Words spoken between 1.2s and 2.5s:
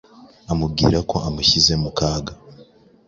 amushyize mu kaga